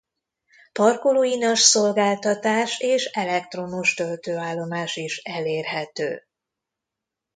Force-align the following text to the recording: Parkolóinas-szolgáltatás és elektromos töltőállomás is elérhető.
Parkolóinas-szolgáltatás 0.71 2.79
és 2.79 3.05
elektromos 3.05 3.93
töltőállomás 3.93 4.95
is 4.95 5.17
elérhető. 5.17 6.27